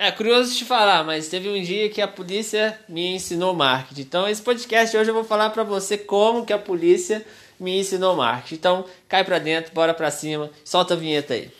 É 0.00 0.12
curioso 0.12 0.56
te 0.56 0.64
falar, 0.64 1.02
mas 1.02 1.26
teve 1.26 1.48
um 1.48 1.60
dia 1.60 1.90
que 1.90 2.00
a 2.00 2.06
polícia 2.06 2.78
me 2.88 3.16
ensinou 3.16 3.52
marketing. 3.52 4.02
Então, 4.02 4.28
esse 4.28 4.40
podcast 4.40 4.96
hoje 4.96 5.10
eu 5.10 5.14
vou 5.14 5.24
falar 5.24 5.50
para 5.50 5.64
você 5.64 5.98
como 5.98 6.46
que 6.46 6.52
a 6.52 6.58
polícia 6.58 7.26
me 7.58 7.80
ensinou 7.80 8.14
marketing. 8.14 8.54
Então, 8.54 8.84
cai 9.08 9.24
pra 9.24 9.40
dentro, 9.40 9.74
bora 9.74 9.92
pra 9.92 10.08
cima, 10.12 10.52
solta 10.64 10.94
a 10.94 10.96
vinheta 10.96 11.34
aí. 11.34 11.50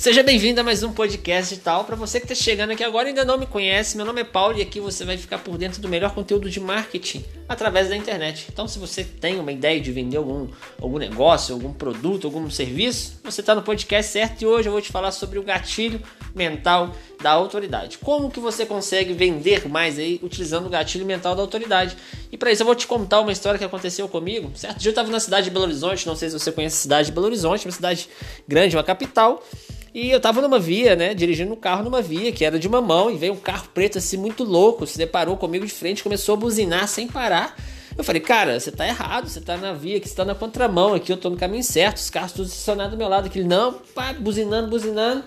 Seja 0.00 0.22
bem-vindo 0.22 0.58
a 0.58 0.64
mais 0.64 0.82
um 0.82 0.94
podcast 0.94 1.52
e 1.52 1.58
tal. 1.58 1.84
Para 1.84 1.94
você 1.94 2.18
que 2.18 2.24
está 2.24 2.34
chegando 2.34 2.70
aqui 2.70 2.82
agora 2.82 3.08
e 3.08 3.10
ainda 3.10 3.22
não 3.22 3.36
me 3.36 3.44
conhece, 3.44 3.98
meu 3.98 4.06
nome 4.06 4.22
é 4.22 4.24
Paulo 4.24 4.56
e 4.56 4.62
aqui 4.62 4.80
você 4.80 5.04
vai 5.04 5.18
ficar 5.18 5.36
por 5.40 5.58
dentro 5.58 5.78
do 5.82 5.90
melhor 5.90 6.14
conteúdo 6.14 6.48
de 6.48 6.58
marketing 6.58 7.22
através 7.46 7.90
da 7.90 7.96
internet. 7.98 8.46
Então, 8.50 8.66
se 8.66 8.78
você 8.78 9.04
tem 9.04 9.38
uma 9.38 9.52
ideia 9.52 9.78
de 9.78 9.92
vender 9.92 10.16
algum, 10.16 10.48
algum 10.80 10.96
negócio, 10.96 11.54
algum 11.54 11.70
produto, 11.70 12.26
algum 12.26 12.48
serviço, 12.48 13.20
você 13.22 13.42
está 13.42 13.54
no 13.54 13.60
podcast 13.60 14.10
certo 14.10 14.40
e 14.40 14.46
hoje 14.46 14.70
eu 14.70 14.72
vou 14.72 14.80
te 14.80 14.90
falar 14.90 15.12
sobre 15.12 15.38
o 15.38 15.42
gatilho 15.42 16.00
mental 16.34 16.96
da 17.20 17.32
autoridade. 17.32 17.98
Como 17.98 18.30
que 18.30 18.40
você 18.40 18.64
consegue 18.64 19.12
vender 19.12 19.68
mais 19.68 19.98
aí 19.98 20.18
utilizando 20.22 20.64
o 20.64 20.70
gatilho 20.70 21.04
mental 21.04 21.34
da 21.34 21.42
autoridade? 21.42 21.94
E 22.32 22.38
para 22.38 22.50
isso 22.50 22.62
eu 22.62 22.66
vou 22.66 22.74
te 22.74 22.86
contar 22.86 23.20
uma 23.20 23.32
história 23.32 23.58
que 23.58 23.64
aconteceu 23.66 24.08
comigo. 24.08 24.50
Certo 24.54 24.78
dia 24.78 24.88
eu 24.88 24.92
estava 24.92 25.10
na 25.10 25.20
cidade 25.20 25.44
de 25.44 25.50
Belo 25.50 25.66
Horizonte, 25.66 26.06
não 26.06 26.16
sei 26.16 26.30
se 26.30 26.38
você 26.38 26.50
conhece 26.50 26.76
a 26.76 26.80
cidade 26.80 27.06
de 27.08 27.12
Belo 27.12 27.26
Horizonte, 27.26 27.66
uma 27.66 27.72
cidade 27.72 28.08
grande, 28.48 28.74
uma 28.74 28.82
capital. 28.82 29.44
E 29.92 30.10
eu 30.10 30.20
tava 30.20 30.40
numa 30.40 30.58
via, 30.58 30.94
né? 30.94 31.14
Dirigindo 31.14 31.52
um 31.52 31.56
carro 31.56 31.82
numa 31.82 32.00
via 32.00 32.30
que 32.30 32.44
era 32.44 32.58
de 32.58 32.68
uma 32.68 32.80
mão 32.80 33.10
e 33.10 33.16
veio 33.16 33.32
um 33.32 33.36
carro 33.36 33.68
preto 33.74 33.98
assim 33.98 34.16
muito 34.16 34.44
louco, 34.44 34.86
se 34.86 34.96
deparou 34.96 35.36
comigo 35.36 35.66
de 35.66 35.72
frente, 35.72 36.02
começou 36.02 36.34
a 36.34 36.36
buzinar 36.36 36.86
sem 36.86 37.08
parar. 37.08 37.56
Eu 37.98 38.04
falei, 38.04 38.20
cara, 38.20 38.58
você 38.58 38.70
tá 38.70 38.86
errado, 38.86 39.28
você 39.28 39.40
tá 39.40 39.56
na 39.56 39.72
via, 39.72 39.98
que 39.98 40.08
você 40.08 40.14
tá 40.14 40.24
na 40.24 40.34
contramão 40.34 40.94
aqui, 40.94 41.12
eu 41.12 41.16
tô 41.16 41.28
no 41.28 41.36
caminho 41.36 41.64
certo, 41.64 41.96
os 41.96 42.08
carros 42.08 42.32
todos 42.32 42.52
estacionados 42.52 42.92
do 42.92 42.96
meu 42.96 43.08
lado. 43.08 43.26
Aquele, 43.26 43.46
não, 43.46 43.74
pá, 43.94 44.12
buzinando, 44.12 44.70
buzinando. 44.70 45.24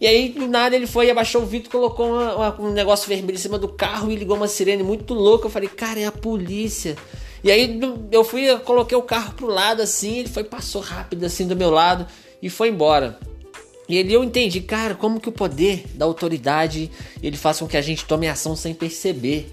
E 0.00 0.06
aí, 0.06 0.30
do 0.30 0.46
nada, 0.46 0.74
ele 0.74 0.86
foi, 0.86 1.10
abaixou 1.10 1.42
o 1.42 1.46
vidro, 1.46 1.70
colocou 1.70 2.08
uma, 2.08 2.34
uma, 2.34 2.60
um 2.62 2.72
negócio 2.72 3.08
vermelho 3.08 3.36
em 3.36 3.40
cima 3.40 3.58
do 3.58 3.68
carro 3.68 4.10
e 4.10 4.16
ligou 4.16 4.36
uma 4.36 4.48
sirene 4.48 4.82
muito 4.82 5.14
louca. 5.14 5.46
Eu 5.46 5.50
falei, 5.50 5.68
cara, 5.68 6.00
é 6.00 6.06
a 6.06 6.12
polícia. 6.12 6.96
E 7.44 7.50
aí 7.50 7.78
eu 8.10 8.24
fui, 8.24 8.42
eu 8.42 8.60
coloquei 8.60 8.96
o 8.96 9.02
carro 9.02 9.34
pro 9.34 9.46
lado 9.46 9.80
assim, 9.80 10.18
ele 10.18 10.28
foi, 10.28 10.42
passou 10.42 10.82
rápido 10.82 11.24
assim 11.24 11.46
do 11.46 11.54
meu 11.54 11.70
lado 11.70 12.06
e 12.42 12.50
foi 12.50 12.70
embora. 12.70 13.18
E 13.88 13.98
ali 13.98 14.12
eu 14.12 14.24
entendi, 14.24 14.60
cara, 14.60 14.94
como 14.94 15.20
que 15.20 15.28
o 15.28 15.32
poder 15.32 15.84
da 15.94 16.04
autoridade 16.04 16.90
ele 17.22 17.36
faz 17.36 17.58
com 17.58 17.68
que 17.68 17.76
a 17.76 17.82
gente 17.82 18.04
tome 18.04 18.28
ação 18.28 18.56
sem 18.56 18.74
perceber. 18.74 19.52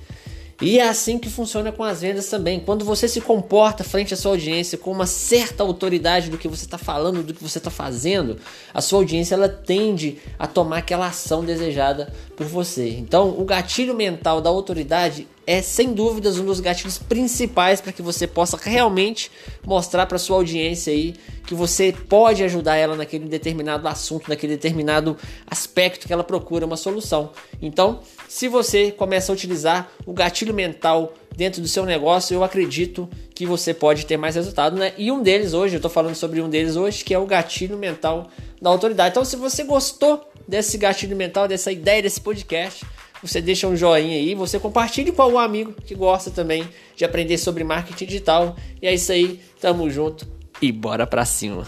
E 0.62 0.80
é 0.80 0.88
assim 0.88 1.20
que 1.20 1.30
funciona 1.30 1.72
com 1.72 1.84
as 1.84 2.02
vendas 2.02 2.30
também. 2.30 2.60
Quando 2.60 2.86
você 2.86 3.08
se 3.08 3.20
comporta 3.20 3.84
frente 3.84 4.14
à 4.14 4.18
sua 4.18 4.32
audiência 4.32 4.78
com 4.78 4.92
uma 4.92 5.06
certa 5.06 5.62
autoridade 5.62 6.30
do 6.30 6.38
que 6.38 6.48
você 6.48 6.66
está 6.66 6.78
falando, 6.78 7.22
do 7.22 7.34
que 7.34 7.44
você 7.44 7.58
está 7.58 7.70
fazendo, 7.70 8.38
a 8.74 8.80
sua 8.80 9.00
audiência 9.00 9.36
ela 9.36 9.50
tende 9.50 10.20
a 10.40 10.48
tomar 10.48 10.78
aquela 10.78 11.08
ação 11.08 11.44
desejada 11.44 12.14
por 12.38 12.48
você. 12.48 12.90
Então, 12.90 13.30
o 13.38 13.44
gatilho 13.44 13.94
mental 13.94 14.40
da 14.40 14.50
autoridade 14.50 15.28
é 15.46 15.62
sem 15.62 15.94
dúvidas 15.94 16.38
um 16.38 16.46
dos 16.46 16.60
gatilhos 16.60 16.98
principais 16.98 17.82
para 17.82 17.92
que 17.92 18.02
você 18.02 18.26
possa 18.26 18.58
realmente 18.58 19.32
mostrar 19.66 20.06
para 20.06 20.18
sua 20.18 20.38
audiência 20.38 20.92
aí 20.94 21.16
que 21.46 21.54
você 21.54 21.94
pode 22.08 22.44
ajudar 22.44 22.78
ela 22.78 22.96
naquele 22.96 23.26
determinado 23.26 23.88
assunto, 23.88 24.30
naquele 24.30 24.54
determinado 24.54 25.18
aspecto 25.46 26.08
que 26.08 26.14
ela 26.14 26.24
procura 26.24 26.66
uma 26.66 26.78
solução. 26.78 27.32
Então, 27.62 28.00
se 28.30 28.48
você 28.48 28.92
começa 28.92 29.32
a 29.32 29.34
utilizar 29.34 29.92
o 30.06 30.14
gatilho 30.14 30.54
mental 30.54 31.14
dentro 31.36 31.62
do 31.62 31.68
seu 31.68 31.86
negócio, 31.86 32.34
eu 32.34 32.44
acredito 32.44 33.10
que 33.36 33.46
você 33.46 33.74
pode 33.74 34.06
ter 34.06 34.16
mais 34.16 34.36
resultado, 34.36 34.78
né? 34.78 34.94
E 34.98 35.12
um 35.12 35.22
deles 35.22 35.54
hoje, 35.54 35.76
eu 35.76 35.80
estou 35.80 35.92
falando 35.92 36.16
sobre 36.16 36.42
um 36.42 36.50
deles 36.50 36.76
hoje, 36.76 37.04
que 37.04 37.14
é 37.14 37.20
o 37.20 37.26
gatilho 37.26 37.78
mental 37.78 38.30
da 38.62 38.70
autoridade. 38.70 39.12
Então, 39.12 39.26
se 39.26 39.36
você 39.36 39.64
gostou 39.64 40.32
desse 40.48 40.78
gatilho 40.78 41.16
mental, 41.16 41.48
dessa 41.48 41.72
ideia 41.72 42.02
desse 42.02 42.22
podcast, 42.22 42.86
você 43.24 43.42
deixa 43.42 43.68
um 43.68 43.76
joinha 43.76 44.18
aí, 44.18 44.36
você 44.36 44.60
compartilhe 44.60 45.12
com 45.12 45.22
algum 45.22 45.40
amigo 45.40 45.74
que 45.86 45.96
gosta 45.96 46.30
também 46.30 46.68
de 46.96 47.06
aprender 47.06 47.38
sobre 47.38 47.64
marketing 47.64 48.06
digital. 48.06 48.56
E 48.82 48.88
é 48.88 48.94
isso 48.94 49.12
aí, 49.12 49.40
tamo 49.62 49.90
junto 49.90 50.28
e 50.62 50.72
bora 50.72 51.08
pra 51.08 51.24
cima. 51.24 51.66